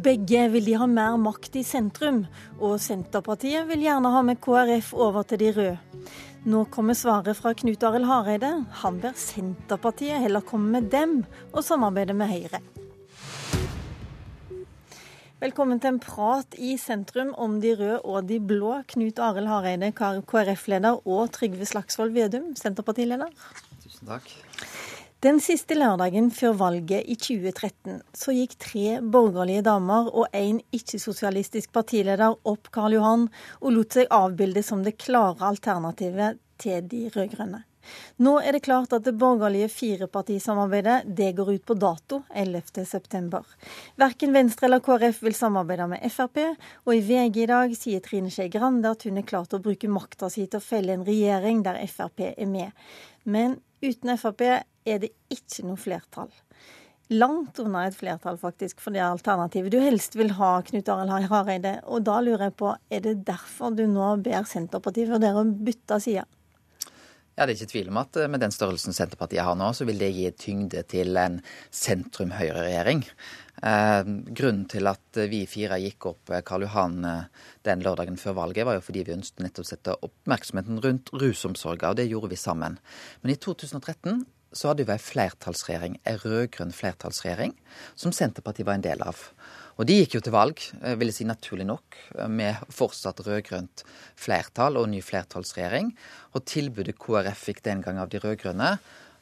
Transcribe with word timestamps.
Begge 0.00 0.46
vil 0.48 0.64
de 0.64 0.76
ha 0.80 0.86
mer 0.88 1.16
makt 1.20 1.58
i 1.60 1.62
sentrum, 1.66 2.22
og 2.62 2.78
Senterpartiet 2.80 3.66
vil 3.68 3.82
gjerne 3.84 4.12
ha 4.14 4.20
med 4.24 4.38
KrF 4.40 4.94
over 4.96 5.26
til 5.28 5.40
de 5.42 5.50
røde. 5.56 6.04
Nå 6.48 6.62
kommer 6.72 6.96
svaret 6.96 7.36
fra 7.36 7.52
Knut 7.52 7.82
Arild 7.84 8.08
Hareide. 8.08 8.52
Han 8.80 9.00
ber 9.02 9.18
Senterpartiet 9.18 10.22
heller 10.22 10.46
komme 10.46 10.70
med 10.78 10.88
dem 10.94 11.18
og 11.50 11.60
samarbeide 11.66 12.16
med 12.16 12.32
Høyre. 12.32 12.62
Velkommen 15.42 15.82
til 15.82 15.94
en 15.94 16.00
prat 16.00 16.56
i 16.56 16.78
sentrum 16.80 17.34
om 17.36 17.58
de 17.60 17.74
røde 17.76 18.00
og 18.00 18.30
de 18.30 18.40
blå. 18.40 18.78
Knut 18.94 19.20
Arild 19.20 19.52
Hareide, 19.52 19.92
KrF-leder, 19.92 21.02
og 21.04 21.32
Trygve 21.36 21.68
Slagsvold 21.68 22.16
Vedum, 22.16 22.54
Senterpartileder. 22.56 23.28
Tusen 23.84 24.14
takk. 24.14 24.32
Den 25.20 25.36
siste 25.44 25.76
lørdagen 25.76 26.30
før 26.32 26.54
valget 26.56 27.04
i 27.12 27.14
2013 27.20 27.98
så 28.16 28.32
gikk 28.32 28.54
tre 28.64 28.84
borgerlige 29.04 29.66
damer 29.66 30.06
og 30.16 30.32
en 30.32 30.62
ikke-sosialistisk 30.72 31.74
partileder 31.76 32.38
opp 32.48 32.70
Karl 32.72 32.96
Johan 32.96 33.26
og 33.58 33.74
lot 33.74 33.98
seg 33.98 34.08
avbilde 34.16 34.62
som 34.64 34.80
det 34.86 34.94
klare 34.96 35.50
alternativet 35.50 36.40
til 36.64 36.88
de 36.88 37.02
rød-grønne. 37.12 37.60
Nå 38.24 38.34
er 38.40 38.56
det 38.56 38.64
klart 38.64 38.96
at 38.96 39.04
det 39.04 39.16
borgerlige 39.20 39.68
firepartisamarbeidet 39.74 41.12
det 41.20 41.34
går 41.36 41.52
ut 41.52 41.68
på 41.68 41.76
dato 41.76 42.22
11.9. 42.32 43.44
Verken 44.00 44.36
Venstre 44.40 44.70
eller 44.70 44.80
KrF 44.84 45.20
vil 45.26 45.36
samarbeide 45.36 45.92
med 45.98 46.12
Frp, 46.16 46.46
og 46.88 46.96
i 46.96 47.04
VG 47.04 47.42
i 47.44 47.50
dag 47.52 47.76
sier 47.76 48.00
Trine 48.04 48.32
Skei 48.32 48.48
Grande 48.48 48.96
at 48.96 49.04
hun 49.04 49.20
er 49.20 49.28
klar 49.28 49.44
til 49.44 49.60
å 49.60 49.68
bruke 49.68 49.96
makta 50.00 50.32
si 50.32 50.46
til 50.46 50.64
å 50.64 50.64
felle 50.64 50.96
en 50.96 51.04
regjering 51.04 51.60
der 51.66 51.84
Frp 51.92 52.30
er 52.30 52.48
med. 52.48 52.72
Men 53.28 53.60
uten 53.82 54.14
Frp 54.16 54.44
er 54.44 55.00
det 55.02 55.12
ikke 55.32 55.66
noe 55.66 55.80
flertall. 55.80 56.30
Langt 57.10 57.58
unna 57.58 57.88
et 57.88 57.96
flertall, 57.98 58.36
faktisk, 58.38 58.78
for 58.78 58.94
det 58.94 59.02
alternativet 59.02 59.72
du 59.74 59.80
helst 59.82 60.14
vil 60.14 60.30
ha, 60.38 60.52
Knut 60.62 60.90
Arild 60.92 61.26
Hareide. 61.32 61.72
Og 61.90 62.04
da 62.06 62.20
lurer 62.22 62.46
jeg 62.46 62.54
på, 62.60 62.74
er 62.90 63.02
det 63.02 63.16
derfor 63.26 63.74
du 63.74 63.82
nå 63.90 64.12
ber 64.22 64.46
Senterpartiet 64.46 65.10
vurdere 65.10 65.42
å 65.42 65.48
bytte 65.50 65.98
side? 66.04 66.22
Ja, 67.40 67.46
Det 67.46 67.54
er 67.54 67.62
ikke 67.62 67.72
tvil 67.72 67.86
om 67.88 67.96
at 67.96 68.16
eh, 68.20 68.28
med 68.28 68.42
den 68.44 68.52
størrelsen 68.52 68.92
Senterpartiet 68.92 69.46
har 69.46 69.54
nå, 69.56 69.70
så 69.72 69.86
vil 69.88 69.96
det 69.96 70.10
gi 70.12 70.26
tyngde 70.36 70.82
til 70.84 71.16
en 71.16 71.38
sentrum-høyre-regjering. 71.72 73.00
Eh, 73.64 74.10
grunnen 74.36 74.66
til 74.68 74.90
at 74.90 75.20
vi 75.32 75.46
fire 75.48 75.78
gikk 75.80 76.10
opp 76.10 76.34
eh, 76.34 76.42
Karl 76.44 76.66
Johan 76.66 76.98
eh, 77.08 77.46
den 77.64 77.80
lørdagen 77.86 78.20
før 78.20 78.36
valget, 78.42 78.66
var 78.68 78.76
jo 78.76 78.84
fordi 78.84 79.06
vi 79.06 79.14
ønsket 79.16 79.40
nettopp 79.46 79.64
å 79.64 79.70
sette 79.70 79.96
oppmerksomheten 80.04 80.82
rundt 80.84 81.08
rusomsorga, 81.16 81.94
og 81.94 82.02
det 82.02 82.10
gjorde 82.10 82.28
vi 82.34 82.42
sammen. 82.42 82.76
Men 83.24 83.32
i 83.32 83.38
2013 83.40 84.20
så 84.52 84.74
hadde 84.74 84.84
vi 84.84 84.98
ei 84.98 85.00
flertallsregjering, 85.00 85.96
ei 86.04 86.18
rød-grønn 86.20 86.76
flertallsregjering, 86.76 87.56
som 87.96 88.12
Senterpartiet 88.12 88.68
var 88.68 88.76
en 88.76 88.84
del 88.84 89.00
av. 89.00 89.30
Og 89.80 89.86
de 89.88 89.94
gikk 89.96 90.18
jo 90.18 90.20
til 90.20 90.34
valg, 90.34 90.60
eh, 90.84 90.94
vil 91.00 91.08
jeg 91.08 91.22
si 91.22 91.24
naturlig 91.24 91.64
nok, 91.64 91.96
med 92.28 92.58
fortsatt 92.68 93.22
rød-grønt 93.24 93.80
flertall 94.14 94.76
og 94.76 94.90
ny 94.92 95.00
flertallsregjering. 95.00 95.94
Og 96.36 96.44
tilbudet 96.44 96.98
KrF 97.00 97.46
fikk 97.48 97.62
den 97.64 97.80
gang 97.80 97.96
av 97.96 98.10
de 98.12 98.20
rød-grønne, 98.20 98.74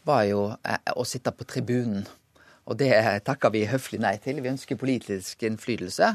var 0.04 0.24
jo 0.26 0.56
eh, 0.64 0.80
å 0.98 1.06
sitte 1.06 1.30
på 1.30 1.46
tribunen. 1.46 2.08
Og 2.66 2.76
det 2.76 2.90
takka 3.24 3.52
vi 3.54 3.68
høflig 3.70 4.00
nei 4.02 4.16
til. 4.18 4.42
Vi 4.42 4.50
ønsker 4.50 4.80
politisk 4.80 5.46
innflytelse. 5.46 6.10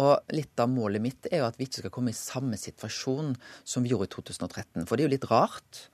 Og 0.00 0.34
litt 0.34 0.62
av 0.62 0.70
målet 0.70 1.02
mitt 1.02 1.26
er 1.30 1.42
jo 1.42 1.48
at 1.48 1.58
vi 1.58 1.66
ikke 1.66 1.82
skal 1.82 1.94
komme 1.94 2.14
i 2.14 2.16
samme 2.16 2.56
situasjon 2.58 3.34
som 3.66 3.82
vi 3.82 3.90
gjorde 3.90 4.06
i 4.08 4.14
2013. 4.14 4.86
For 4.86 4.94
det 4.94 5.04
er 5.04 5.08
jo 5.10 5.14
litt 5.16 5.28
rart 5.30 5.88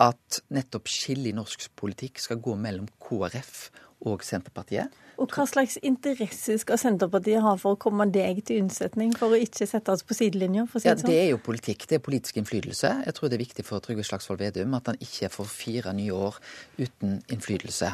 at 0.00 0.40
nettopp 0.54 0.88
skillet 0.90 1.32
i 1.32 1.36
norsk 1.36 1.68
politikk 1.78 2.20
skal 2.22 2.40
gå 2.42 2.56
mellom 2.56 2.88
KrF 3.02 3.68
og 4.08 4.24
Senterpartiet. 4.24 4.88
Og 5.20 5.28
Hva 5.28 5.44
slags 5.44 5.74
interesse 5.84 6.54
skal 6.62 6.78
Senterpartiet 6.80 7.42
ha 7.44 7.52
for 7.60 7.76
å 7.76 7.80
komme 7.80 8.06
deg 8.08 8.38
til 8.48 8.62
unnsetning, 8.62 9.10
for 9.20 9.36
å 9.36 9.40
ikke 9.40 9.66
sette 9.68 9.92
oss 9.92 10.04
på 10.06 10.16
sidelinja? 10.16 10.64
Si 10.72 10.88
ja, 10.88 10.94
Det 10.96 11.12
er 11.12 11.28
jo 11.34 11.40
politikk, 11.44 11.84
det 11.90 11.98
er 11.98 12.04
politisk 12.06 12.38
innflytelse. 12.40 12.92
Jeg 13.04 13.16
tror 13.16 13.28
det 13.28 13.36
er 13.36 13.44
viktig 13.44 13.64
for 13.68 13.84
Trygve 13.84 14.06
Slagsvold 14.08 14.40
Vedum 14.40 14.78
at 14.78 14.88
han 14.88 14.96
ikke 15.04 15.28
får 15.34 15.50
fire 15.52 15.92
nye 15.96 16.14
år 16.16 16.40
uten 16.80 17.20
innflytelse. 17.28 17.92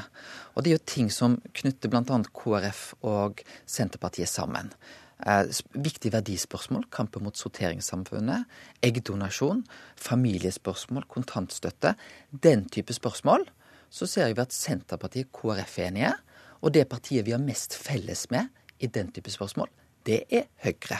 Og 0.54 0.62
det 0.62 0.70
er 0.70 0.78
jo 0.78 0.84
ting 0.86 1.10
som 1.10 1.40
knytter 1.58 1.90
bl.a. 1.90 2.20
KrF 2.30 2.84
og 3.02 3.42
Senterpartiet 3.66 4.30
sammen. 4.30 4.70
Eh, 5.16 5.46
viktige 5.72 6.12
verdispørsmål, 6.12 6.84
kampen 6.92 7.24
mot 7.24 7.38
sorteringssamfunnet, 7.38 8.44
eggdonasjon, 8.84 9.62
familiespørsmål, 9.96 11.06
kontantstøtte. 11.08 11.94
Den 12.42 12.68
type 12.68 12.92
spørsmål. 12.92 13.46
Så 13.90 14.06
ser 14.06 14.34
vi 14.34 14.40
at 14.40 14.52
Senterpartiet 14.52 15.32
KrF 15.32 15.78
er 15.78 15.88
enige. 15.88 16.12
Og 16.60 16.74
det 16.74 16.88
partiet 16.88 17.24
vi 17.24 17.30
har 17.30 17.40
mest 17.40 17.76
felles 17.76 18.30
med 18.30 18.48
i 18.80 18.86
den 18.86 19.12
type 19.12 19.30
spørsmål, 19.30 19.68
det 20.06 20.22
er 20.30 20.42
Høyre. 20.64 20.98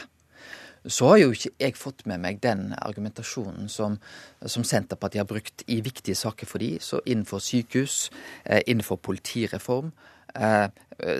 Så 0.86 1.08
har 1.08 1.16
jo 1.16 1.30
ikke 1.30 1.50
jeg 1.60 1.76
fått 1.76 2.06
med 2.06 2.20
meg 2.22 2.40
den 2.42 2.72
argumentasjonen 2.78 3.68
som, 3.68 3.98
som 4.46 4.64
Senterpartiet 4.64 5.20
har 5.20 5.28
brukt 5.28 5.64
i 5.66 5.80
viktige 5.80 6.14
saker 6.14 6.46
for 6.46 6.62
de, 6.62 6.78
så 6.80 7.00
innenfor 7.04 7.38
sykehus, 7.38 8.10
eh, 8.44 8.62
innenfor 8.66 8.96
politireform, 8.96 9.92
eh, 10.34 10.68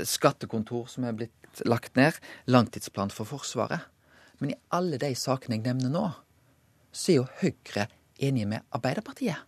skattekontor 0.05 0.87
som 0.89 1.05
er 1.05 1.13
blitt 1.13 1.46
lagt 1.65 1.97
ned, 1.97 2.19
langtidsplan 2.47 3.13
for 3.15 3.29
Forsvaret. 3.29 3.87
Men 4.39 4.53
i 4.53 4.59
alle 4.77 5.01
de 5.01 5.15
sakene 5.17 5.57
jeg 5.57 5.65
nevner 5.65 5.93
nå, 5.93 6.05
så 6.93 7.13
er 7.13 7.21
jo 7.21 7.31
Høyre 7.41 7.89
enige 8.21 8.51
med 8.51 8.65
Arbeiderpartiet. 8.77 9.41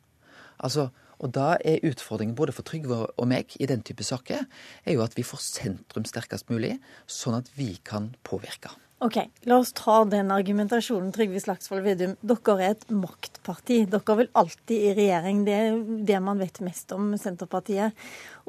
Altså, 0.58 0.88
og 1.18 1.32
da 1.34 1.54
er 1.66 1.84
utfordringen 1.86 2.36
både 2.38 2.54
for 2.54 2.66
Trygve 2.66 3.04
og 3.10 3.28
meg 3.30 3.54
i 3.58 3.66
den 3.68 3.82
type 3.86 4.06
saker, 4.06 4.44
er 4.84 4.94
jo 4.94 5.04
at 5.04 5.16
vi 5.18 5.26
får 5.26 5.42
sentrum 5.44 6.06
sterkest 6.08 6.50
mulig, 6.52 6.76
sånn 7.10 7.38
at 7.40 7.50
vi 7.58 7.74
kan 7.84 8.12
påvirke. 8.26 8.70
Ok, 8.98 9.20
La 9.46 9.60
oss 9.62 9.70
ta 9.78 10.00
den 10.10 10.32
argumentasjonen. 10.34 11.12
Trygve 11.14 11.38
Slagsvold 11.38 11.84
Vedum, 11.84 12.16
dere 12.18 12.54
er 12.56 12.72
et 12.72 12.88
maktparti. 12.90 13.84
Dere 13.86 14.16
vil 14.18 14.30
alltid 14.40 14.74
i 14.88 14.94
regjering. 14.96 15.44
Det 15.46 15.54
er 15.54 15.76
det 16.08 16.18
man 16.26 16.42
vet 16.42 16.58
mest 16.66 16.90
om 16.96 17.12
Senterpartiet. 17.14 17.94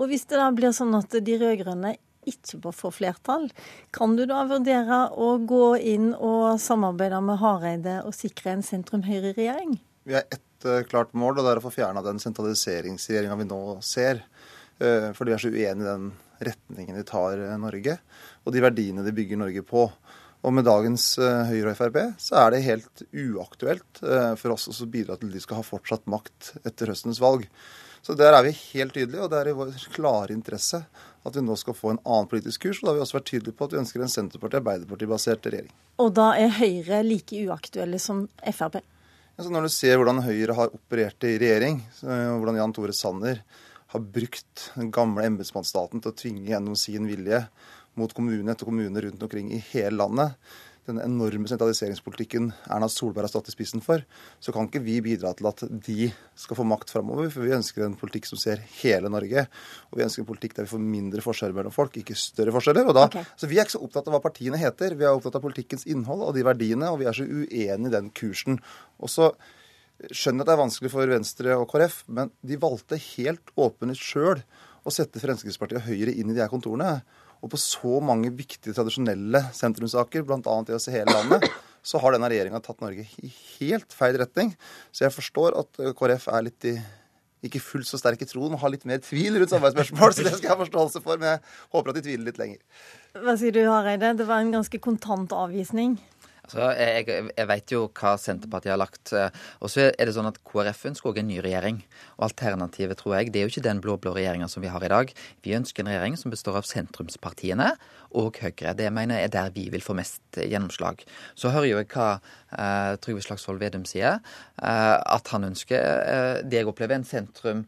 Og 0.02 0.09
hvis 0.09 0.25
det 0.25 0.40
da 0.42 0.48
blir 0.56 0.74
sånn 0.74 0.98
at 0.98 1.14
de 1.14 1.38
rød-grønne 1.38 1.94
ikke 2.28 2.74
får 2.75 2.96
flertall, 2.97 3.47
kan 3.96 4.16
du 4.18 4.25
da 4.30 4.44
vurdere 4.50 5.06
å 5.16 5.38
gå 5.47 5.78
inn 5.78 6.12
og 6.13 6.59
samarbeide 6.62 7.22
med 7.24 7.40
Hareide 7.41 8.00
og 8.06 8.16
sikre 8.18 8.53
en 8.53 8.66
sentrum-høyre-regjering? 8.66 9.78
Vi 10.09 10.18
har 10.18 10.25
ett 10.28 10.68
uh, 10.68 10.81
klart 10.88 11.13
mål, 11.13 11.38
og 11.38 11.46
det 11.46 11.53
er 11.53 11.62
å 11.62 11.66
få 11.66 11.74
fjerna 11.74 12.03
den 12.06 12.22
sentraliseringsregjeringa 12.22 13.38
vi 13.40 13.50
nå 13.50 13.62
ser. 13.85 14.24
Uh, 14.80 15.12
for 15.16 15.28
vi 15.28 15.35
er 15.35 15.44
så 15.44 15.52
uenige 15.52 15.85
i 15.85 15.90
den 15.90 16.09
retningen 16.44 16.97
de 17.00 17.06
tar 17.07 17.41
uh, 17.41 17.56
Norge, 17.62 18.00
og 18.44 18.56
de 18.56 18.63
verdiene 18.63 19.06
de 19.06 19.16
bygger 19.16 19.40
Norge 19.41 19.63
på. 19.68 19.86
Og 20.47 20.53
med 20.55 20.63
dagens 20.63 21.17
Høyre 21.19 21.73
og 21.73 21.77
Frp 21.77 21.97
så 22.22 22.38
er 22.45 22.53
det 22.53 22.63
helt 22.63 23.01
uaktuelt 23.11 24.00
for 24.39 24.53
oss 24.55 24.69
å 24.72 24.88
bidra 24.88 25.17
til 25.19 25.27
at 25.27 25.35
de 25.35 25.41
skal 25.44 25.59
ha 25.59 25.66
fortsatt 25.67 26.07
makt 26.07 26.53
etter 26.63 26.94
høstens 26.94 27.19
valg. 27.19 27.44
Så 28.00 28.16
der 28.16 28.31
er 28.31 28.45
vi 28.45 28.53
helt 28.55 28.94
tydelige, 28.95 29.25
og 29.25 29.31
det 29.33 29.41
er 29.41 29.50
i 29.51 29.55
vår 29.57 29.73
klare 29.91 30.31
interesse 30.31 30.79
at 31.27 31.35
vi 31.35 31.44
nå 31.44 31.57
skal 31.59 31.75
få 31.75 31.91
en 31.91 32.00
annen 32.05 32.29
politisk 32.31 32.63
kurs. 32.63 32.79
Og 32.79 32.88
da 32.88 32.94
har 32.94 33.00
vi 33.01 33.03
også 33.03 33.17
vært 33.17 33.27
tydelige 33.33 33.57
på 33.59 33.67
at 33.67 33.75
vi 33.75 33.81
ønsker 33.81 34.03
en 34.05 34.13
Senterparti-Arbeiderparti-basert 34.13 35.50
regjering. 35.51 35.73
Og 36.00 36.13
da 36.16 36.29
er 36.39 36.56
Høyre 36.56 37.01
like 37.03 37.41
uaktuelle 37.44 38.00
som 38.00 38.23
Frp? 38.39 38.79
Altså 39.39 39.51
når 39.51 39.67
du 39.67 39.71
ser 39.75 40.00
hvordan 40.00 40.23
Høyre 40.23 40.56
har 40.56 40.71
operert 40.75 41.27
i 41.27 41.35
regjering, 41.39 41.81
og 42.07 42.39
hvordan 42.39 42.61
Jan 42.61 42.75
Tore 42.79 42.95
Sanner 42.95 43.44
har 43.89 44.07
brukt 44.16 44.69
den 44.77 44.91
gamle 44.95 45.27
embetsmannsstaten 45.27 46.00
til 46.00 46.11
å 46.11 46.17
tvinge 46.17 46.47
gjennom 46.51 46.75
sin 46.79 47.07
vilje 47.09 47.44
mot 48.00 48.16
kommune 48.16 48.52
etter 48.52 48.70
kommune 48.70 49.06
rundt 49.06 49.24
omkring 49.28 49.54
i 49.56 49.62
hele 49.72 49.98
landet, 50.00 50.36
den 50.90 51.00
enorme 51.04 51.48
sentraliseringspolitikken 51.50 52.50
Erna 52.72 52.88
Solberg 52.90 53.28
har 53.28 53.32
stått 53.32 53.52
i 53.52 53.54
spissen 53.54 53.82
for, 53.84 54.02
så 54.42 54.54
kan 54.56 54.66
ikke 54.68 54.82
vi 54.82 54.98
bidra 55.06 55.36
til 55.38 55.50
at 55.50 55.62
de 55.86 56.10
skal 56.40 56.57
få 56.57 56.66
makt 56.68 56.94
framover. 56.94 57.30
For 57.34 57.46
vi 57.46 57.54
ønsker 57.54 57.86
en 57.86 57.98
politikk 58.00 58.30
som 58.30 58.42
ser 58.42 58.63
hele 58.80 59.12
Norge. 59.12 59.46
Og 59.92 60.00
vi 60.00 60.06
ønsker 60.07 60.24
en 60.24 60.30
politikk 60.30 60.57
der 60.57 60.66
vi 60.66 60.74
får 60.74 60.81
mindre 60.81 61.24
forskjeller 61.25 61.57
mellom 61.60 61.75
folk, 61.75 62.00
ikke 62.01 62.18
større 62.18 62.56
forskjeller. 62.56 62.90
Og 62.90 62.98
da, 62.98 63.06
okay. 63.12 63.28
Så 63.38 63.50
vi 63.51 63.60
er 63.60 63.68
ikke 63.68 63.78
så 63.78 63.84
opptatt 63.86 64.10
av 64.10 64.18
hva 64.18 64.24
partiene 64.24 64.62
heter, 64.62 64.98
vi 64.98 65.06
er 65.06 65.13
opptatt 65.13 65.38
av 65.38 65.45
politikkens 65.45 65.86
innhold 65.90 66.25
og 66.25 66.34
de 66.38 66.45
verdiene, 66.48 66.90
og 66.90 67.02
vi 67.04 67.10
er 67.10 67.18
så 67.18 67.28
uenige 67.28 67.92
i 67.92 67.95
den 68.00 68.10
kursen. 68.16 68.60
Og 68.98 69.13
så 69.13 69.34
skjønner 70.10 70.42
jeg 70.42 70.48
at 70.48 70.50
det 70.50 70.56
er 70.56 70.63
vanskelig 70.63 70.94
for 70.95 71.12
Venstre 71.12 71.56
og 71.60 71.69
KrF, 71.69 72.02
men 72.07 72.34
de 72.42 72.60
valgte 72.62 73.00
helt 73.12 73.54
åpenlyst 73.60 74.10
sjøl 74.13 74.44
å 74.88 74.94
sette 74.94 75.22
Fremskrittspartiet 75.22 75.81
og 75.81 75.90
Høyre 75.90 76.13
inn 76.16 76.31
i 76.31 76.38
de 76.38 76.42
her 76.42 76.52
kontorene. 76.52 77.02
Og 77.39 77.51
på 77.53 77.59
så 77.62 78.00
mange 78.03 78.31
viktige, 78.36 78.75
tradisjonelle 78.75 79.45
sentrumssaker, 79.56 80.25
bl.a. 80.27 80.39
i 80.44 80.75
å 80.75 80.81
se 80.81 80.94
hele 80.94 81.13
landet, 81.13 81.45
så 81.86 82.01
har 82.03 82.15
denne 82.15 82.27
regjeringa 82.31 82.59
tatt 82.63 82.81
Norge 82.83 83.06
i 83.24 83.31
helt 83.59 83.95
feil 83.95 84.19
retning. 84.19 84.51
Så 84.91 85.06
jeg 85.06 85.15
forstår 85.15 85.56
at 85.62 85.80
KrF 85.95 86.27
er 86.33 86.50
litt 86.50 86.68
i 86.68 86.75
ikke 87.45 87.62
fullt 87.63 87.88
så 87.88 87.95
sterk 88.00 88.19
i 88.24 88.27
troen 88.27 88.51
og 88.51 88.59
har 88.59 88.71
litt 88.74 88.86
mer 88.89 89.00
tvil 89.03 89.38
rundt 89.39 89.53
samarbeidsspørsmål. 89.53 90.15
Så 90.15 90.25
det 90.25 90.33
skal 90.36 90.50
jeg 90.50 90.51
ha 90.51 90.59
forståelse 90.59 91.01
for, 91.06 91.19
men 91.21 91.30
jeg 91.30 91.44
håper 91.75 91.91
at 91.91 92.00
de 92.00 92.03
tviler 92.03 92.27
litt 92.27 92.41
lenger. 92.41 92.88
Hva 93.15 93.36
sier 93.39 93.56
du, 93.56 93.62
Hareide? 93.69 94.12
Det 94.19 94.27
var 94.27 94.44
en 94.44 94.51
ganske 94.57 94.81
kontant 94.83 95.31
avvisning? 95.35 95.95
Så 96.50 96.69
jeg, 96.78 97.06
jeg, 97.10 97.48
vet 97.50 97.74
jo 97.74 97.84
hva 98.00 98.16
Senterpartiet 98.19 98.74
har 98.74 98.81
lagt. 98.81 99.13
Eh, 99.13 99.30
og 99.62 99.72
så 99.72 99.90
er 99.90 100.10
det 100.10 100.16
sånn 100.16 100.30
at 100.30 100.40
KrF 100.48 100.86
ønsker 100.92 101.12
òg 101.12 101.22
en 101.22 101.30
ny 101.30 101.40
regjering. 101.46 101.81
Og 102.18 102.28
alternativet, 102.30 103.00
tror 103.00 103.18
jeg, 103.19 103.31
det 103.34 103.42
er 103.42 103.48
jo 103.48 103.54
ikke 103.54 103.66
den 103.68 103.81
blå-blå 103.84 104.16
regjeringa 104.18 104.50
som 104.51 104.66
vi 104.66 104.72
har 104.74 104.86
i 104.86 104.92
dag. 104.92 105.13
Vi 105.46 105.56
ønsker 105.57 105.86
en 105.86 105.92
regjering 105.94 106.18
som 106.19 106.34
består 106.34 106.60
av 106.60 106.68
sentrumspartiene 106.69 107.72
og 108.19 108.40
Høyre. 108.42 108.74
Det 108.74 108.88
jeg 108.88 108.96
mener 108.96 109.19
jeg 109.19 109.30
er 109.30 109.36
der 109.36 109.56
vi 109.56 109.68
vil 109.74 109.86
få 109.86 109.96
mest 109.98 110.40
gjennomslag. 110.40 111.04
Så 111.38 111.54
hører 111.54 111.69
jo 111.69 111.81
jeg 111.81 111.92
hva 111.94 112.07
uh, 112.18 112.94
Trygve 113.04 113.22
Slagsvold 113.25 113.62
Vedum 113.62 113.86
sier. 113.90 114.18
Uh, 114.57 114.98
at 114.98 115.30
han 115.34 115.45
ønsker 115.52 115.84
uh, 115.84 116.40
det 116.42 116.63
jeg 116.63 116.72
opplever, 116.72 116.98
en 117.00 117.07
sentrum 117.07 117.68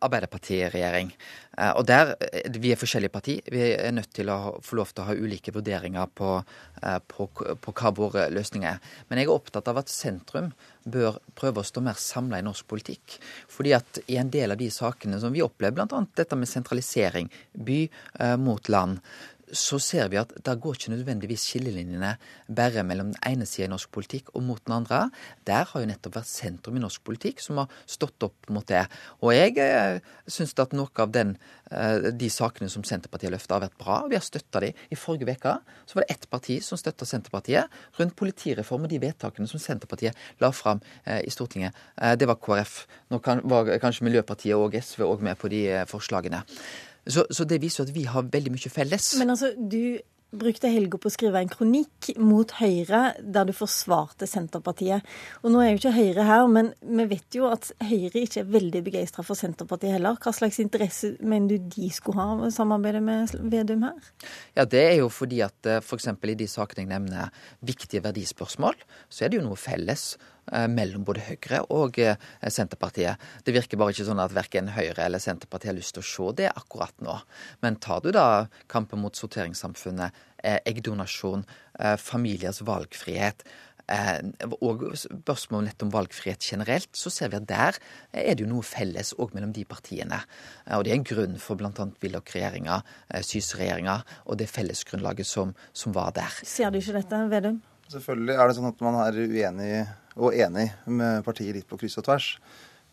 Arbeiderpartiregjering. 0.00 1.12
Eh, 1.58 1.70
og 1.70 1.86
der, 1.86 2.14
eh, 2.20 2.50
Vi 2.58 2.72
er 2.72 2.76
forskjellige 2.76 3.12
parti. 3.12 3.42
Vi 3.50 3.72
er 3.72 3.90
nødt 3.92 4.12
til 4.12 4.26
å 4.26 4.60
få 4.62 4.76
lov 4.76 4.92
til 4.92 5.04
å 5.04 5.06
ha 5.06 5.14
ulike 5.14 5.52
vurderinger 5.52 6.06
på, 6.14 6.44
eh, 6.82 6.98
på, 7.08 7.28
på 7.28 7.72
hva 7.72 7.94
våre 7.94 8.28
løsninger 8.30 8.68
er. 8.68 8.80
Men 9.08 9.18
jeg 9.18 9.26
er 9.26 9.34
opptatt 9.34 9.68
av 9.68 9.78
at 9.78 9.88
sentrum 9.88 10.52
bør 10.86 11.18
prøve 11.34 11.60
å 11.60 11.64
stå 11.64 11.82
mer 11.82 11.94
samla 11.94 12.38
i 12.38 12.42
norsk 12.42 12.66
politikk. 12.66 13.18
Fordi 13.48 13.74
at 13.74 13.98
i 14.08 14.16
en 14.16 14.30
del 14.30 14.52
av 14.52 14.58
de 14.58 14.68
sakene 14.68 15.20
som 15.20 15.32
vi 15.32 15.40
opplever, 15.40 15.74
bl.a. 15.74 16.06
dette 16.14 16.36
med 16.36 16.48
sentralisering, 16.48 17.30
by 17.54 17.90
mot 18.38 18.68
land, 18.68 19.00
så 19.52 19.78
ser 19.82 20.08
vi 20.12 20.18
at 20.20 20.32
det 20.44 20.56
går 20.60 20.76
ikke 20.76 20.92
nødvendigvis 20.92 21.44
skillelinjene 21.50 22.14
bare 22.56 22.84
mellom 22.86 23.12
den 23.12 23.20
ene 23.26 23.46
sida 23.48 23.66
i 23.68 23.72
norsk 23.72 23.90
politikk 23.94 24.32
og 24.34 24.44
mot 24.46 24.62
den 24.64 24.74
andre. 24.78 25.08
Der 25.48 25.68
har 25.70 25.82
jo 25.82 25.88
nettopp 25.88 26.18
vært 26.18 26.30
sentrum 26.30 26.78
i 26.78 26.82
norsk 26.82 27.04
politikk 27.06 27.42
som 27.44 27.62
har 27.62 27.72
stått 27.88 28.26
opp 28.26 28.50
mot 28.52 28.66
det. 28.68 28.84
Og 29.22 29.32
jeg 29.34 29.56
eh, 29.62 30.00
syns 30.28 30.56
at 30.58 30.74
noe 30.76 30.90
av 31.02 31.12
den, 31.14 31.36
eh, 31.70 32.10
de 32.12 32.30
sakene 32.32 32.70
som 32.72 32.84
Senterpartiet 32.86 33.30
har 33.30 33.36
løfta, 33.36 33.56
har 33.56 33.66
vært 33.66 33.78
bra. 33.80 34.00
Vi 34.10 34.18
har 34.18 34.26
støtta 34.26 34.62
de. 34.64 34.72
I 34.90 34.98
forrige 34.98 35.28
uke 35.38 35.54
var 35.94 36.04
det 36.04 36.10
ett 36.12 36.28
parti 36.30 36.58
som 36.64 36.80
støtta 36.80 37.08
Senterpartiet 37.08 37.72
rundt 37.98 38.16
politireform 38.18 38.86
og 38.86 38.92
de 38.92 39.00
vedtakene 39.02 39.48
som 39.50 39.62
Senterpartiet 39.62 40.16
la 40.42 40.52
fram 40.52 40.82
eh, 41.04 41.22
i 41.24 41.32
Stortinget. 41.32 41.76
Det 42.18 42.26
var 42.28 42.38
KrF. 42.42 42.74
Nå 43.12 43.20
var 43.50 43.70
kanskje 43.82 44.06
Miljøpartiet 44.06 44.58
og 44.58 44.76
SV 44.76 45.04
òg 45.06 45.24
med 45.24 45.38
på 45.40 45.50
de 45.52 45.62
forslagene. 45.88 46.44
Så, 47.08 47.24
så, 47.30 47.44
det 47.48 47.62
viser 47.62 47.82
jo 47.82 47.88
at 47.88 47.96
vi 47.96 48.04
har 48.08 48.28
veldig 48.28 48.52
mye 48.52 48.70
felles. 48.72 49.14
Men 49.20 49.32
altså, 49.32 49.54
du 49.56 49.98
brukte 50.28 50.68
helga 50.68 50.98
på 51.00 51.08
å 51.08 51.12
skrive 51.12 51.40
en 51.40 51.48
kronikk 51.48 52.10
mot 52.20 52.50
Høyre 52.58 53.14
der 53.22 53.48
du 53.48 53.54
forsvarte 53.56 54.28
Senterpartiet. 54.28 55.06
Og 55.40 55.52
nå 55.54 55.62
er 55.62 55.70
jo 55.70 55.78
ikke 55.80 55.94
Høyre 55.96 56.26
her, 56.28 56.48
men 56.52 56.70
vi 56.84 57.06
vet 57.14 57.38
jo 57.38 57.48
at 57.48 57.70
Høyre 57.80 58.24
ikke 58.26 58.42
er 58.42 58.50
veldig 58.52 58.82
begeistra 58.90 59.24
for 59.24 59.40
Senterpartiet 59.40 59.96
heller. 59.96 60.18
Hva 60.20 60.34
slags 60.36 60.60
interesse 60.60 61.14
mener 61.20 61.56
du 61.56 61.70
de 61.78 61.88
skulle 61.94 62.20
ha 62.20 62.36
av 62.36 62.52
samarbeidet 62.54 63.02
med 63.04 63.36
Vedum 63.52 63.86
her? 63.88 64.12
Ja, 64.56 64.68
Det 64.68 64.84
er 64.84 64.96
jo 65.00 65.08
fordi 65.08 65.40
at 65.46 65.72
f.eks. 65.80 66.10
For 66.18 66.32
i 66.32 66.36
de 66.36 66.48
sakene 66.50 66.84
jeg 66.84 66.92
nevner, 66.92 67.32
viktige 67.64 68.04
verdispørsmål, 68.04 68.76
så 69.08 69.24
er 69.24 69.32
det 69.32 69.40
jo 69.40 69.46
noe 69.48 69.56
felles. 69.56 70.10
Eh, 70.52 70.64
mellom 70.72 71.04
både 71.04 71.24
Høyre 71.26 71.60
og 71.74 71.98
eh, 72.00 72.16
Senterpartiet. 72.48 73.20
Det 73.44 73.52
virker 73.52 73.80
bare 73.80 73.92
ikke 73.92 74.06
sånn 74.08 74.22
at 74.22 74.34
verken 74.36 74.70
Høyre 74.72 75.04
eller 75.04 75.20
Senterpartiet 75.20 75.74
har 75.74 75.78
lyst 75.78 75.96
til 75.96 76.04
å 76.04 76.08
se 76.08 76.28
det 76.40 76.48
akkurat 76.54 76.94
nå. 77.04 77.18
Men 77.64 77.76
tar 77.82 78.00
du 78.04 78.10
da 78.16 78.48
kampen 78.72 79.02
mot 79.02 79.16
sorteringssamfunnet, 79.16 80.16
eh, 80.42 80.60
eggdonasjon, 80.68 81.44
familiers 82.02 82.58
valgfrihet, 82.66 83.44
og 84.58 84.80
spørsmål 84.98 85.68
nett 85.68 85.84
om 85.84 85.92
valgfrihet 85.94 86.42
generelt, 86.42 86.90
så 86.98 87.12
ser 87.14 87.30
vi 87.30 87.38
at 87.38 87.46
der 87.48 87.78
er 88.10 88.34
det 88.34 88.42
jo 88.42 88.48
noe 88.50 88.66
felles 88.66 89.12
òg 89.14 89.30
mellom 89.36 89.52
de 89.54 89.62
partiene. 89.64 90.18
Og 90.74 90.82
det 90.84 90.92
er 90.92 90.98
en 90.98 91.06
grunn 91.06 91.38
for 91.38 91.56
bl.a. 91.60 91.86
Willoch-regjeringa, 92.02 92.80
Syse-regjeringa 93.30 94.00
og 94.26 94.40
det 94.42 94.50
fellesgrunnlaget 94.50 95.30
som, 95.30 95.54
som 95.70 95.94
var 95.94 96.10
der. 96.18 96.42
Ser 96.42 96.74
du 96.74 96.82
ikke 96.82 96.98
dette, 96.98 97.22
Vedum? 97.30 97.62
Selvfølgelig 97.88 98.34
er 98.36 98.50
det 98.50 98.58
sånn 98.58 98.68
at 98.68 98.84
man 98.84 99.00
er 99.06 99.22
uenig 99.22 99.72
og 100.18 100.34
enig 100.34 100.68
med 100.86 101.24
partiet 101.26 101.56
litt 101.56 101.68
på 101.70 101.78
kryss 101.80 101.98
og 102.00 102.08
tvers. 102.08 102.28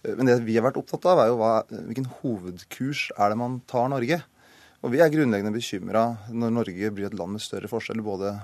Men 0.05 0.29
det 0.29 0.37
vi 0.45 0.55
har 0.57 0.65
vært 0.67 0.77
opptatt 0.79 1.05
av, 1.09 1.21
er 1.21 1.31
jo 1.31 1.37
hva, 1.39 1.53
hvilken 1.89 2.09
hovedkurs 2.21 3.07
er 3.17 3.33
det 3.33 3.39
man 3.39 3.59
tar 3.69 3.89
Norge. 3.91 4.21
Og 4.85 4.91
vi 4.93 5.01
er 5.01 5.09
grunnleggende 5.09 5.55
bekymra 5.55 6.11
når 6.29 6.53
Norge 6.53 6.91
blir 6.93 7.07
et 7.09 7.17
land 7.17 7.33
med 7.33 7.41
større 7.41 7.69
forskjeller, 7.71 8.05
både 8.05 8.35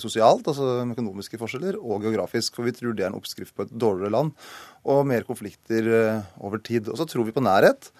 sosialt, 0.00 0.48
altså 0.48 0.82
økonomiske 0.84 1.40
forskjeller, 1.40 1.78
og 1.80 2.04
geografisk. 2.04 2.56
For 2.56 2.68
vi 2.68 2.74
tror 2.76 2.96
det 2.96 3.04
er 3.04 3.12
en 3.12 3.18
oppskrift 3.18 3.54
på 3.56 3.66
et 3.66 3.72
dårligere 3.72 4.12
land 4.12 4.32
og 4.88 5.04
mer 5.08 5.24
konflikter 5.28 5.92
eh, 5.98 6.32
over 6.44 6.60
tid. 6.64 6.88
Og 6.92 7.00
så 7.00 7.08
tror 7.08 7.28
vi 7.28 7.36
på 7.36 7.44
nærhet 7.44 7.90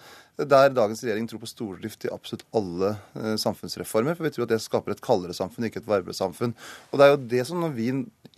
der 0.47 0.71
dagens 0.71 1.01
regjering 1.03 1.27
tror 1.27 1.41
på 1.41 1.49
stordrift 1.49 2.05
i 2.07 2.13
absolutt 2.13 2.45
alle 2.55 2.93
eh, 3.17 3.35
samfunnsreformer. 3.41 4.15
For 4.15 4.27
vi 4.27 4.31
tror 4.35 4.47
at 4.47 4.53
det 4.53 4.61
skaper 4.63 4.95
et 4.95 5.03
kaldere 5.03 5.35
samfunn, 5.35 5.67
ikke 5.67 5.81
et 5.83 5.89
varmere 5.89 6.15
samfunn. 6.15 6.55
Og 6.91 6.99
det 6.99 7.05
er 7.05 7.13
jo 7.13 7.19
det 7.35 7.43
som 7.49 7.59
når 7.63 7.75
vi 7.75 7.89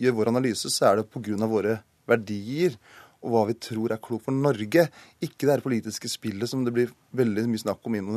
gjør 0.02 0.18
vår 0.18 0.32
analyse, 0.32 0.72
så 0.72 0.90
er 0.90 1.00
det 1.00 1.08
pga. 1.12 1.46
våre 1.46 1.78
verdier 2.10 2.76
og 3.22 3.30
hva 3.30 3.42
vi 3.46 3.54
tror 3.62 3.92
er 3.94 4.00
klokt 4.02 4.26
for 4.26 4.34
Norge. 4.34 4.88
Ikke 5.22 5.46
det 5.46 5.54
her 5.54 5.64
politiske 5.64 6.10
spillet 6.10 6.50
som 6.50 6.64
det 6.66 6.74
blir 6.74 6.90
veldig 7.14 7.44
mye 7.50 7.62
snakk 7.62 7.86
om 7.86 7.94
inn 7.98 8.08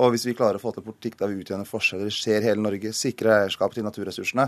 Og 0.00 0.14
hvis 0.14 0.24
vi 0.28 0.36
klarer 0.36 0.56
å 0.56 0.62
få 0.62 0.70
til 0.72 0.84
politikk 0.86 1.18
der 1.20 1.32
vi 1.32 1.42
utjevner 1.42 1.68
forskjeller, 1.68 2.12
ser 2.14 2.44
hele 2.46 2.62
Norge, 2.62 2.92
sikrer 2.96 3.34
eierskap 3.42 3.74
til 3.74 3.84
naturressursene, 3.84 4.46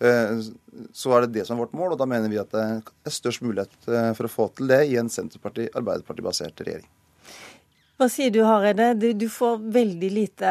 eh, 0.00 0.38
så 0.96 1.16
er 1.16 1.26
det 1.26 1.34
det 1.34 1.48
som 1.48 1.58
er 1.58 1.66
vårt 1.66 1.74
mål. 1.76 1.92
Og 1.92 2.00
da 2.00 2.08
mener 2.08 2.30
vi 2.32 2.40
at 2.40 2.52
det 2.54 2.64
er 2.86 3.16
størst 3.18 3.44
mulighet 3.44 3.74
eh, 3.90 4.12
for 4.16 4.28
å 4.28 4.32
få 4.32 4.48
til 4.56 4.70
det 4.70 4.84
i 4.88 4.96
en 5.00 5.10
Senterparti-Arbeiderparti-basert 5.12 6.62
regjering. 6.64 6.88
Hva 7.94 8.08
sier 8.10 8.32
du, 8.34 8.40
Hareide? 8.42 8.88
Du, 8.98 9.06
du, 9.14 9.28
får 9.30 9.60
veldig 9.70 10.08
lite 10.10 10.50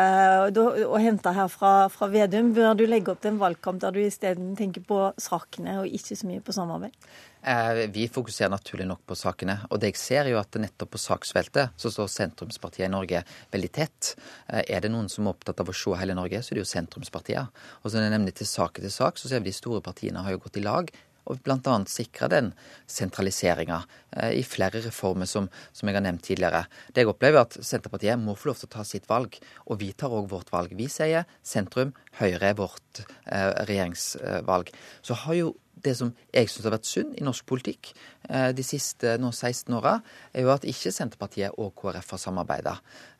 å 0.56 1.00
hente 1.04 1.34
her 1.36 1.50
fra, 1.52 1.90
fra, 1.92 2.08
Vedum. 2.08 2.54
Bør 2.56 2.72
du 2.80 2.86
legge 2.88 3.12
opp 3.12 3.20
til 3.20 3.34
en 3.34 3.42
valgkamp 3.42 3.82
der 3.84 3.92
du 3.92 4.00
isteden 4.00 4.54
tenker 4.56 4.86
på 4.88 5.00
sakene 5.20 5.82
og 5.82 5.92
ikke 5.92 6.16
så 6.16 6.30
mye 6.30 6.40
på 6.40 6.56
samarbeid? 6.56 6.96
Eh, 7.44 7.84
vi 7.92 8.08
fokuserer 8.08 8.54
naturlig 8.54 8.88
nok 8.88 9.04
på 9.12 9.20
sakene. 9.20 9.58
Og 9.68 9.84
det 9.84 9.92
jeg 9.92 10.00
ser 10.00 10.22
er 10.24 10.32
jo 10.32 10.40
at 10.40 10.56
nettopp 10.56 10.96
på 10.96 11.04
saksfeltet 11.04 11.76
så 11.76 11.92
står 11.92 12.14
sentrumspartiene 12.16 12.88
i 12.88 12.96
Norge 12.96 13.26
veldig 13.52 13.72
tett. 13.76 14.14
Eh, 14.48 14.64
er 14.64 14.86
det 14.86 14.96
noen 14.96 15.12
som 15.12 15.28
er 15.28 15.36
opptatt 15.36 15.60
av 15.60 15.68
å 15.68 15.76
se 15.76 16.00
hele 16.00 16.16
Norge, 16.16 16.40
så 16.40 16.54
er 16.54 16.62
det 16.62 16.64
jo 16.64 16.74
sentrumspartiene. 16.78 17.50
Og 17.84 17.92
så 17.92 18.00
er 18.00 18.08
det 18.08 18.16
nemlig 18.16 18.40
til 18.40 18.48
sak 18.48 18.80
etter 18.80 18.96
sak, 19.02 19.20
så 19.20 19.28
ser 19.28 19.44
vi 19.44 19.52
de 19.52 19.60
store 19.60 19.84
partiene 19.84 20.24
har 20.24 20.32
jo 20.32 20.46
gått 20.48 20.64
i 20.64 20.64
lag 20.64 20.96
og 21.30 21.40
bl.a. 21.44 21.76
sikre 21.88 22.30
den 22.32 22.52
sentraliseringa 22.90 23.84
eh, 23.84 24.03
i 24.34 24.43
flere 24.46 24.84
reformer 24.84 25.29
som, 25.29 25.48
som, 25.72 25.89
jeg 25.89 25.98
har 25.98 26.05
nevnt 26.05 26.25
tidligere. 26.25 26.65
Det 26.93 27.03
jeg 27.03 27.10
opplever 27.10 27.41
er 27.41 27.48
at 27.48 27.58
Senterpartiet 27.65 28.22
må 28.22 28.36
få 28.38 28.51
lov 28.51 28.62
til 28.62 28.70
å 28.70 28.74
ta 28.77 28.86
sitt 28.88 29.10
valg, 29.10 29.39
og 29.65 29.82
vi 29.82 29.91
tar 29.98 30.13
òg 30.13 30.29
vårt 30.32 30.53
valg. 30.53 30.75
Vi 30.77 30.89
sier 30.91 31.27
sentrum, 31.41 31.96
Høyre 32.20 32.51
er 32.51 32.58
vårt 32.60 33.01
eh, 33.01 33.50
regjeringsvalg. 33.65 34.70
Så 35.01 35.17
har 35.25 35.39
jo 35.39 35.53
det 35.84 35.93
som 35.98 36.12
jeg 36.34 36.50
syns 36.50 36.67
har 36.67 36.75
vært 36.75 36.88
synd 36.88 37.15
i 37.17 37.24
norsk 37.25 37.46
politikk 37.50 37.91
eh, 38.29 38.51
de 38.55 38.65
siste 38.65 39.15
nå 39.22 39.32
16 39.34 39.74
åra, 39.77 39.98
er 40.32 40.46
jo 40.46 40.51
at 40.53 40.67
ikke 40.70 40.93
Senterpartiet 40.93 41.58
og 41.60 41.74
KrF 41.79 42.13
har 42.15 42.22
samarbeida. 42.22 42.75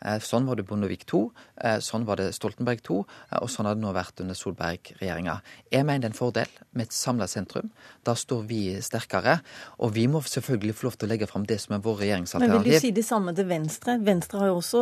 Eh, 0.06 0.20
sånn 0.24 0.48
var 0.48 0.60
det 0.60 0.66
Bondevik 0.70 1.06
II, 1.10 1.26
eh, 1.64 1.80
sånn 1.84 2.08
var 2.08 2.22
det 2.22 2.30
Stoltenberg 2.38 2.84
II, 2.86 3.04
og 3.42 3.52
sånn 3.52 3.70
har 3.70 3.78
det 3.78 3.84
nå 3.84 3.94
vært 3.96 4.24
under 4.24 4.38
Solberg-regjeringa. 4.38 5.40
Jeg 5.74 5.88
mener 5.88 6.06
det 6.06 6.12
er 6.12 6.14
en 6.14 6.20
fordel 6.20 6.56
med 6.72 6.88
et 6.88 6.98
samla 6.98 7.28
sentrum. 7.32 7.72
Da 8.06 8.16
står 8.18 8.46
vi 8.50 8.62
sterkere. 8.84 9.40
Og 9.84 9.94
vi 9.96 10.08
må 10.12 10.22
selvfølgelig 10.24 10.78
få 10.84 10.90
lov 10.90 10.98
til 11.00 11.08
å 11.08 11.12
legge 11.14 11.28
fram 11.30 11.46
det 11.48 11.58
som 11.64 11.76
er 11.78 11.84
vår 11.84 12.00
regjeringsalternativ. 12.04 12.60
Men 12.60 12.68
vil 12.68 12.78
du 12.78 12.84
si 12.84 12.92
det 12.96 13.06
samme 13.08 13.34
til 13.38 13.48
Venstre? 13.50 13.96
Venstre 14.04 14.42
har 14.42 14.52
jo 14.52 14.58
også 14.60 14.82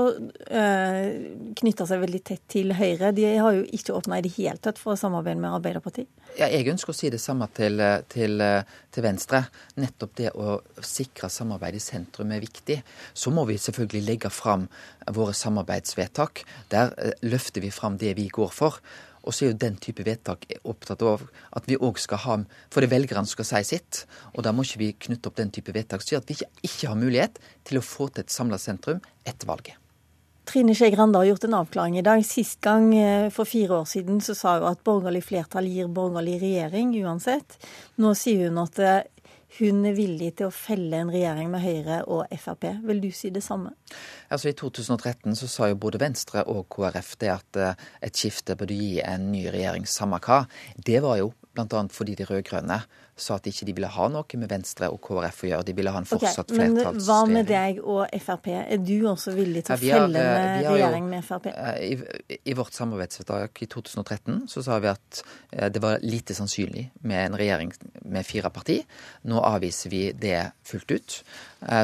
øh, 0.62 1.10
knytta 1.62 1.88
seg 1.90 2.02
veldig 2.04 2.22
tett 2.28 2.44
til 2.52 2.74
Høyre. 2.78 3.12
De 3.16 3.28
har 3.30 3.58
jo 3.58 3.66
ikke 3.78 3.96
åpna 3.98 4.20
i 4.20 4.26
det 4.26 4.34
hele 4.38 4.58
tatt 4.62 4.82
for 4.82 4.96
å 4.96 5.00
samarbeide 5.00 5.42
med 5.42 5.58
Arbeiderpartiet. 5.60 6.10
Ja, 6.40 6.48
jeg 6.48 6.70
ønsker 6.72 6.94
å 6.94 6.96
si 6.96 7.12
det 7.12 7.20
samme 7.22 7.48
til, 7.56 7.82
til, 8.12 8.42
til, 8.92 9.06
Venstre. 9.06 9.44
Nettopp 9.82 10.16
det 10.20 10.32
å 10.34 10.60
sikre 10.86 11.30
samarbeid 11.32 11.78
i 11.78 11.84
sentrum 11.84 12.32
er 12.32 12.44
viktig. 12.44 12.80
Så 13.14 13.34
må 13.36 13.46
vi 13.50 13.60
selvfølgelig 13.62 14.04
legge 14.08 14.34
fram 14.34 14.68
våre 15.12 15.36
samarbeidsvedtak. 15.38 16.46
Der 16.74 16.96
eh, 16.98 17.16
løfter 17.28 17.64
vi 17.64 17.74
fram 17.74 18.00
det 18.02 18.16
vi 18.20 18.30
går 18.32 18.54
for. 18.56 18.82
Og 19.22 19.36
så 19.36 19.46
er 19.46 19.52
jo 19.52 19.60
den 19.62 19.78
type 19.82 20.06
vedtak 20.06 20.48
opptatt 20.64 21.04
av 21.06 21.28
at 21.58 21.68
vi 21.70 21.78
òg 21.78 22.00
skal 22.02 22.24
ha 22.26 22.40
For 22.72 22.82
det 22.82 22.90
er 22.90 22.96
velgerne 22.96 23.30
skal 23.30 23.48
si 23.48 23.62
sitt. 23.76 24.06
Og 24.34 24.44
da 24.46 24.54
må 24.54 24.66
ikke 24.66 24.82
vi 24.82 24.94
knytte 25.08 25.30
opp 25.30 25.38
den 25.38 25.54
type 25.54 25.74
vedtak 25.76 26.02
som 26.02 26.16
gjør 26.16 26.24
at 26.24 26.32
vi 26.32 26.40
ikke, 26.40 26.50
ikke 26.70 26.90
har 26.90 26.98
mulighet 26.98 27.40
til 27.68 27.82
å 27.82 27.86
få 27.86 28.10
til 28.10 28.26
et 28.26 28.34
samla 28.34 28.58
sentrum 28.62 29.02
etter 29.26 29.50
valget. 29.50 29.78
Trine 30.52 30.74
Skei 30.76 30.90
Grande 30.92 31.20
har 31.22 31.28
gjort 31.30 31.46
en 31.46 31.54
avklaring 31.62 32.00
i 32.00 32.04
dag. 32.04 32.24
Sist 32.26 32.60
gang 32.66 32.90
eh, 32.98 33.30
for 33.32 33.48
fire 33.48 33.84
år 33.84 33.86
siden 33.88 34.18
så 34.26 34.34
sa 34.36 34.58
hun 34.58 34.72
at 34.72 34.82
borgerlig 34.84 35.22
flertall 35.28 35.70
gir 35.70 35.92
borgerlig 35.94 36.40
regjering 36.42 36.96
uansett. 37.04 37.60
Nå 38.02 38.16
sier 38.18 38.50
hun 38.50 38.58
at 38.64 38.82
eh, 38.82 39.04
hun 39.60 39.84
er 39.86 39.96
villig 39.98 40.30
til 40.40 40.48
å 40.48 40.56
felle 40.56 41.02
en 41.02 41.12
regjering 41.12 41.50
med 41.52 41.64
Høyre 41.64 41.98
og 42.08 42.32
Frp. 42.40 42.70
Vil 42.88 43.02
du 43.04 43.10
si 43.16 43.34
det 43.34 43.44
samme? 43.44 43.74
Altså 44.32 44.52
I 44.52 44.56
2013 44.58 45.36
så 45.36 45.50
sa 45.52 45.70
jo 45.72 45.80
både 45.82 46.00
Venstre 46.02 46.46
og 46.48 46.70
KrF 46.72 47.14
det 47.20 47.32
at 47.34 47.60
eh, 47.60 47.86
et 48.08 48.16
skifte 48.16 48.56
burde 48.60 48.78
gi 48.78 49.02
en 49.04 49.32
ny 49.34 49.44
regjering, 49.52 49.88
samme 49.90 50.22
hva. 50.24 50.46
Det 50.78 51.02
var 51.04 51.20
jo 51.20 51.34
bl.a. 51.52 51.84
fordi 51.92 52.16
de 52.16 52.28
rød-grønne 52.30 52.80
sa 53.22 53.38
at 53.38 53.48
ikke 53.50 53.68
de 53.68 53.76
ville 53.78 53.90
ha 53.92 54.08
noe 54.12 54.40
med 54.42 54.50
Venstre 54.52 54.90
og 54.92 55.00
KrF 55.06 55.44
å 55.46 55.50
gjøre. 55.52 55.66
De 55.68 55.76
ville 55.78 55.94
ha 55.94 56.02
en 56.02 56.08
fortsatt 56.10 56.52
okay, 56.52 56.58
flertallsregjering. 56.58 56.98
Men 56.98 57.06
hva 57.08 57.20
med 57.30 57.50
deg 57.50 57.82
og 57.82 58.16
Frp? 58.26 58.50
Er 58.62 58.82
du 58.82 58.96
også 59.12 59.36
villig 59.38 59.64
til 59.68 59.76
å 59.76 59.80
ja, 59.86 60.00
felle 60.02 60.24
eh, 60.26 60.68
regjering 60.68 61.10
med 61.12 61.26
Frp? 61.28 61.50
Eh, 61.52 61.80
I, 61.86 62.40
I, 62.40 62.56
vårt 62.58 62.78
samarbeidsvedtak 62.78 63.64
i 63.66 63.70
2013 63.72 64.40
så 64.52 64.66
sa 64.66 64.80
vi 64.84 64.92
at 64.92 65.22
eh, 65.52 65.70
det 65.74 65.84
var 65.84 66.02
lite 66.06 66.36
sannsynlig 66.38 66.88
med 67.08 67.28
en 67.28 67.38
regjering 67.42 67.74
med 68.02 68.28
fire 68.28 68.52
parti. 68.54 68.80
Nå 69.30 69.44
avviser 69.52 69.94
vi 69.94 70.04
det 70.18 70.40
fullt 70.68 70.92
ut. 70.92 71.20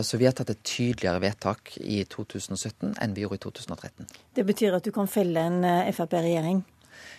Så 0.02 0.18
vi 0.18 0.26
har 0.26 0.34
tatt 0.34 0.50
et 0.50 0.62
tydeligere 0.66 1.22
vedtak 1.22 1.76
i 1.78 2.00
2017 2.10 2.96
enn 2.98 3.14
vi 3.14 3.22
gjorde 3.22 3.38
i 3.38 3.44
2013. 3.44 4.08
Det 4.34 4.46
betyr 4.48 4.80
at 4.80 4.88
du 4.88 4.90
kan 4.96 5.10
felle 5.12 5.44
en 5.46 5.62
Frp-regjering? 5.94 6.64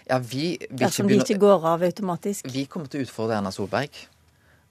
Ja, 0.08 0.18
vi 0.18 0.56
Dersom 0.70 1.08
de 1.10 1.18
ikke 1.20 1.38
går 1.40 1.66
av 1.72 1.84
automatisk? 1.86 2.48
Vi 2.52 2.64
kommer 2.70 2.90
til 2.90 3.02
å 3.02 3.08
utfordre 3.08 3.38
Erna 3.38 3.52
Solberg. 3.54 4.06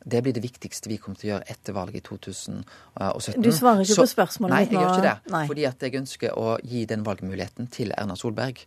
Det 0.07 0.21
blir 0.23 0.33
det 0.33 0.43
viktigste 0.43 0.87
vi 0.87 0.97
kommer 1.01 1.19
til 1.19 1.27
å 1.27 1.31
gjøre 1.33 1.51
etter 1.51 1.75
valget 1.75 1.99
i 1.99 2.05
2017. 2.05 3.41
Du 3.43 3.49
svarer 3.51 3.83
ikke 3.83 3.97
Så, 3.97 4.05
på 4.05 4.11
spørsmålet 4.13 4.53
nei, 4.53 4.61
mitt 4.63 4.75
nå? 4.75 4.79
Nei, 4.79 4.83
jeg 4.83 4.87
gjør 4.87 5.01
ikke 5.01 5.07
det. 5.07 5.33
Nei. 5.33 5.41
Fordi 5.49 5.65
at 5.67 5.83
jeg 5.83 5.99
ønsker 5.99 6.37
å 6.39 6.53
gi 6.63 6.85
den 6.87 7.03
valgmuligheten 7.07 7.67
til 7.73 7.91
Erna 7.97 8.15
Solberg. 8.19 8.61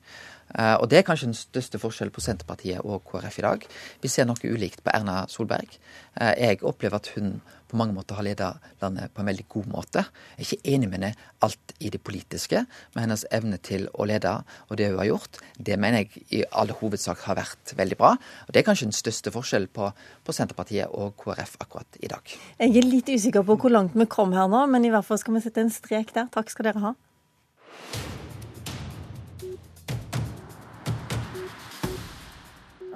Uh, 0.51 0.75
og 0.83 0.91
det 0.91 0.99
er 0.99 1.07
kanskje 1.07 1.31
den 1.31 1.39
største 1.39 1.79
forskjellen 1.81 2.13
på 2.13 2.25
Senterpartiet 2.25 2.83
og 2.83 3.07
KrF 3.09 3.39
i 3.39 3.47
dag. 3.47 3.65
Vi 4.03 4.11
ser 4.11 4.27
noe 4.29 4.51
ulikt 4.51 4.83
på 4.85 4.93
Erna 4.93 5.23
Solberg. 5.31 5.79
Uh, 6.19 6.35
jeg 6.35 6.61
opplever 6.67 6.99
at 6.99 7.13
hun 7.15 7.39
på 7.71 7.79
mange 7.81 7.95
måter 7.97 8.19
har 8.19 8.27
leda 8.27 8.51
landet 8.83 9.13
på 9.15 9.23
en 9.23 9.31
veldig 9.31 9.47
god 9.53 9.69
måte. 9.73 10.05
Jeg 10.37 10.45
er 10.45 10.49
ikke 10.49 10.75
enig 10.75 10.91
med 10.91 10.99
henne 10.99 11.29
alt 11.47 11.75
i 11.79 11.91
det 11.93 12.03
politiske, 12.05 12.65
men 12.95 13.07
hennes 13.07 13.25
evne 13.35 13.61
til 13.63 13.87
å 13.95 14.07
lede 14.11 14.33
og 14.69 14.79
det 14.79 14.91
hun 14.91 15.01
har 15.01 15.11
gjort, 15.11 15.41
det 15.59 15.79
mener 15.81 16.05
jeg 16.05 16.25
i 16.41 16.43
all 16.51 16.73
hovedsak 16.81 17.25
har 17.27 17.39
vært 17.41 17.75
veldig 17.79 17.99
bra. 18.01 18.15
Og 18.47 18.55
det 18.55 18.63
er 18.63 18.69
kanskje 18.69 18.91
den 18.91 18.97
største 18.97 19.33
forskjellen 19.35 19.71
på, 19.75 19.91
på 20.25 20.37
Senterpartiet 20.37 20.91
og 20.91 21.15
KrF 21.21 21.57
akkurat 21.63 22.01
i 22.03 22.11
dag. 22.11 22.35
Jeg 22.61 22.77
er 22.77 22.89
litt 22.89 23.11
usikker 23.11 23.47
på 23.47 23.59
hvor 23.61 23.75
langt 23.75 23.97
vi 23.99 24.09
kom 24.11 24.35
her 24.37 24.51
nå, 24.51 24.67
men 24.71 24.87
i 24.87 24.93
hvert 24.93 25.07
fall 25.07 25.21
skal 25.21 25.37
vi 25.37 25.45
sette 25.45 25.65
en 25.65 25.73
strek 25.73 26.15
der. 26.17 26.31
Takk 26.33 26.53
skal 26.53 26.71
dere 26.71 26.85
ha. 26.85 26.97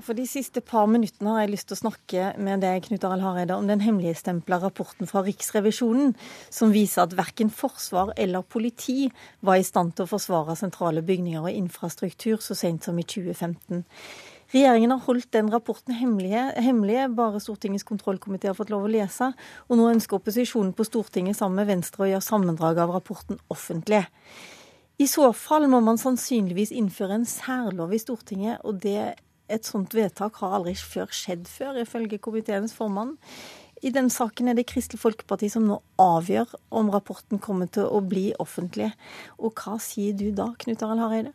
For 0.04 0.12
de 0.12 0.26
siste 0.28 0.60
par 0.60 0.84
minuttene 0.92 1.32
har 1.32 1.46
jeg 1.46 1.52
lyst 1.54 1.70
til 1.70 1.78
å 1.78 1.80
snakke 1.86 2.24
med 2.44 2.60
deg, 2.60 2.82
Knut 2.84 3.06
Arild 3.08 3.24
Hareide, 3.24 3.56
om 3.56 3.70
den 3.70 3.80
hemmeligstempla 3.80 4.58
rapporten 4.60 5.08
fra 5.08 5.22
Riksrevisjonen 5.24 6.12
som 6.52 6.74
viser 6.74 7.06
at 7.06 7.16
verken 7.16 7.48
forsvar 7.48 8.12
eller 8.20 8.44
politi 8.44 9.08
var 9.40 9.62
i 9.62 9.64
stand 9.64 9.94
til 9.96 10.04
å 10.04 10.10
forsvare 10.10 10.58
sentrale 10.60 11.00
bygninger 11.00 11.46
og 11.46 11.56
infrastruktur 11.56 12.36
så 12.44 12.56
sent 12.58 12.84
som 12.84 13.00
i 13.00 13.06
2015. 13.08 13.80
Regjeringen 14.52 14.92
har 14.92 15.02
holdt 15.06 15.32
den 15.32 15.48
rapporten 15.50 15.96
hemmelige, 15.96 17.08
bare 17.16 17.40
Stortingets 17.40 17.88
kontrollkomité 17.88 18.52
har 18.52 18.60
fått 18.60 18.74
lov 18.74 18.84
å 18.84 18.92
lese. 18.92 19.32
Og 19.70 19.80
nå 19.80 19.88
ønsker 19.88 20.20
opposisjonen 20.20 20.76
på 20.76 20.84
Stortinget 20.84 21.40
sammen 21.40 21.62
med 21.62 21.72
Venstre 21.72 22.04
å 22.04 22.12
gjøre 22.12 22.28
sammendrag 22.28 22.84
av 22.84 22.92
rapporten 22.92 23.40
offentlig. 23.48 24.04
I 25.00 25.08
så 25.10 25.32
fall 25.34 25.64
må 25.66 25.80
man 25.82 25.96
sannsynligvis 25.98 26.70
innføre 26.76 27.16
en 27.16 27.26
særlov 27.26 27.96
i 27.96 27.98
Stortinget, 27.98 28.60
og 28.62 28.84
det 28.84 29.14
et 29.48 29.66
sånt 29.68 29.94
vedtak 29.96 30.40
har 30.40 30.56
aldri 30.58 30.74
før 30.78 31.12
skjedd 31.12 31.48
før, 31.50 31.82
ifølge 31.82 32.20
komiteens 32.22 32.74
formann. 32.76 33.16
I 33.84 33.90
den 33.92 34.08
saken 34.08 34.48
er 34.48 34.56
det 34.56 34.68
Kristelig 34.70 35.02
Folkeparti 35.02 35.50
som 35.52 35.66
nå 35.68 35.76
avgjør 36.00 36.54
om 36.78 36.88
rapporten 36.94 37.40
kommer 37.42 37.68
til 37.68 37.84
å 37.84 38.00
bli 38.00 38.30
offentlig. 38.40 38.88
Og 39.36 39.52
hva 39.60 39.76
sier 39.82 40.16
du 40.16 40.30
da, 40.32 40.54
Knut 40.62 40.84
Arild 40.86 41.04
Hareide? 41.04 41.34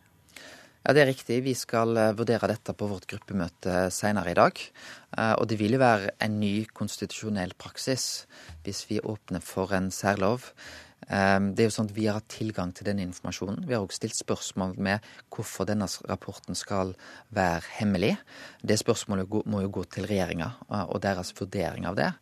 Ja, 0.80 0.94
Det 0.94 1.02
er 1.02 1.10
riktig. 1.12 1.42
Vi 1.44 1.54
skal 1.54 1.92
eh, 2.00 2.14
vurdere 2.16 2.48
dette 2.48 2.72
på 2.72 2.88
vårt 2.88 3.06
gruppemøte 3.06 3.90
senere 3.92 4.32
i 4.32 4.38
dag. 4.38 4.58
Eh, 5.12 5.34
og 5.36 5.46
det 5.46 5.58
vil 5.60 5.76
jo 5.76 5.82
være 5.82 6.14
en 6.24 6.38
ny 6.40 6.64
konstitusjonell 6.72 7.52
praksis 7.60 8.24
hvis 8.64 8.86
vi 8.88 9.02
åpner 9.04 9.44
for 9.44 9.76
en 9.76 9.90
særlov. 9.92 10.48
Ehm, 11.10 11.50
det 11.54 11.64
er 11.64 11.68
jo 11.70 11.74
sånn 11.74 11.90
at 11.90 11.96
Vi 11.96 12.06
har 12.06 12.20
hatt 12.20 12.30
tilgang 12.30 12.72
til 12.72 12.86
denne 12.86 13.02
informasjonen. 13.02 13.66
Vi 13.66 13.74
har 13.74 13.82
også 13.82 14.00
stilt 14.00 14.18
spørsmål 14.18 14.76
med 14.78 15.06
hvorfor 15.28 15.66
denne 15.66 15.88
rapporten 16.08 16.54
skal 16.54 16.94
være 17.34 17.62
hemmelig. 17.80 18.16
Det 18.62 18.78
spørsmålet 18.78 19.28
må 19.46 19.62
jo 19.62 19.74
gå 19.74 19.84
til 19.84 20.06
regjeringa 20.06 20.52
og 20.86 21.00
deres 21.02 21.34
vurdering 21.34 21.86
av 21.86 21.96
det. 21.96 22.12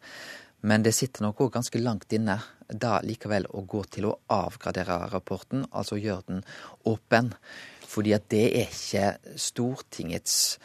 Men 0.63 0.83
det 0.83 0.95
sitter 0.97 1.23
nok 1.23 1.45
òg 1.45 1.53
ganske 1.55 1.79
langt 1.79 2.13
inne 2.13 2.41
da 2.69 2.99
likevel 3.05 3.47
å 3.55 3.63
gå 3.63 3.85
til 3.93 4.09
å 4.09 4.17
avgradere 4.35 5.07
rapporten, 5.13 5.65
altså 5.71 6.01
gjøre 6.01 6.27
den 6.27 6.43
åpen. 6.89 7.33
Fordi 7.89 8.13
at 8.17 8.27
det 8.33 8.45
er 8.59 8.67
ikke 8.67 9.37
Stortingets 9.39 10.59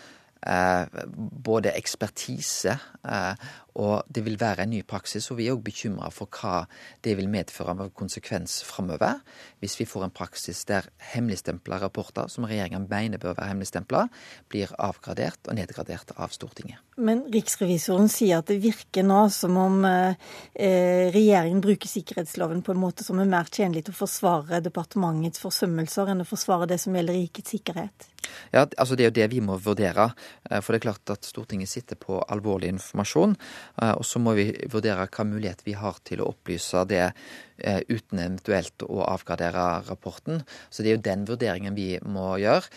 eh, 0.47 0.85
både 1.13 1.75
ekspertise 1.77 2.73
eh, 2.73 3.45
og 3.79 4.03
det 4.13 4.23
vil 4.25 4.37
være 4.39 4.65
en 4.65 4.73
ny 4.73 4.81
praksis. 4.87 5.29
Og 5.31 5.39
vi 5.39 5.47
er 5.47 5.55
òg 5.55 5.63
bekymra 5.65 6.09
for 6.13 6.29
hva 6.29 6.63
det 7.05 7.15
vil 7.17 7.29
medføre 7.31 7.73
av 7.73 7.91
konsekvens 7.97 8.59
framover. 8.67 9.21
Hvis 9.63 9.79
vi 9.79 9.87
får 9.89 10.07
en 10.07 10.15
praksis 10.15 10.63
der 10.69 10.87
hemmeligstempla 11.13 11.79
rapporter, 11.81 12.29
som 12.29 12.47
regjeringa 12.49 12.83
mener 12.85 13.21
bør 13.21 13.37
være 13.39 13.49
hemmeligstempla, 13.51 14.05
blir 14.51 14.73
avgradert 14.77 15.49
og 15.49 15.57
nedgradert 15.57 16.13
av 16.17 16.33
Stortinget. 16.35 16.81
Men 17.01 17.23
riksrevisoren 17.33 18.09
sier 18.11 18.43
at 18.43 18.51
det 18.51 18.59
virker 18.61 19.05
nå 19.07 19.23
som 19.33 19.57
om 19.57 19.79
eh, 19.89 21.09
regjeringen 21.13 21.63
bruker 21.63 21.89
sikkerhetsloven 21.89 22.61
på 22.65 22.75
en 22.75 22.81
måte 22.83 23.05
som 23.05 23.17
er 23.21 23.29
mer 23.29 23.49
tjenlig 23.49 23.87
til 23.87 23.95
å 23.95 24.01
forsvare 24.03 24.61
departementets 24.61 25.41
forsømmelser 25.41 26.13
enn 26.13 26.21
å 26.21 26.29
forsvare 26.29 26.69
det 26.69 26.77
som 26.83 26.93
gjelder 26.93 27.17
rikets 27.17 27.55
sikkerhet. 27.55 28.09
Ja, 28.53 28.65
altså 28.77 28.95
Det 28.95 29.03
er 29.03 29.09
jo 29.09 29.17
det 29.17 29.29
vi 29.33 29.41
må 29.43 29.57
vurdere. 29.57 30.11
Eh, 30.49 30.61
for 30.61 30.73
det 30.73 30.81
er 30.81 30.87
klart 30.89 31.13
at 31.15 31.25
Stortinget 31.25 31.69
sitter 31.69 31.97
på 31.99 32.21
alvorlig 32.29 32.69
informasjon. 32.75 33.35
Eh, 33.81 33.91
og 33.91 34.05
så 34.07 34.21
må 34.21 34.35
vi 34.37 34.49
vurdere 34.71 35.07
hva 35.07 35.25
mulighet 35.27 35.63
vi 35.65 35.75
har 35.77 35.99
til 36.05 36.23
å 36.23 36.29
opplyse 36.33 36.83
det 36.89 37.03
eh, 37.05 37.81
uten 37.89 38.21
eventuelt 38.21 38.85
å 38.85 39.03
avgradere 39.07 39.65
rapporten. 39.87 40.43
Så 40.69 40.83
det 40.83 40.93
er 40.93 40.97
jo 40.97 41.05
den 41.07 41.25
vurderingen 41.29 41.77
vi 41.77 41.95
må 42.05 42.35
gjøre. 42.41 42.69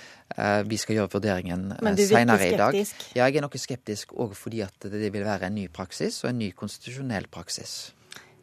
Vi 0.66 0.76
skal 0.80 0.98
gjøre 0.98 1.12
vurderingen 1.12 1.68
senere 2.00 2.48
i 2.48 2.56
dag. 2.58 2.74
Ja, 3.14 3.28
jeg 3.28 3.38
er 3.38 3.44
noe 3.44 3.60
skeptisk 3.62 4.16
òg 4.18 4.34
fordi 4.34 4.64
at 4.66 4.88
det 4.90 5.12
vil 5.14 5.22
være 5.22 5.46
en 5.46 5.54
ny 5.54 5.68
praksis 5.70 6.18
og 6.24 6.32
en 6.32 6.40
ny 6.42 6.50
konstitusjonell 6.56 7.30
praksis. 7.30 7.92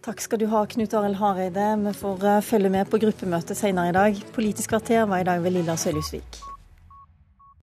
Takk 0.03 0.23
skal 0.23 0.39
du 0.39 0.47
ha, 0.51 0.63
Knut 0.67 0.95
Arild 1.00 1.19
Hareide. 1.19 1.67
Vi 1.83 1.93
får 2.00 2.25
følge 2.47 2.71
med 2.71 2.88
på 2.91 3.03
gruppemøtet 3.03 3.59
senere 3.59 3.91
i 3.91 4.00
dag. 4.00 4.25
Politisk 4.35 4.75
kvarter 4.75 5.05
var 5.12 5.23
i 5.23 5.27
dag 5.27 5.43
ved 5.43 5.59
Lilla 5.59 5.75
Sølhusvik. 5.79 6.52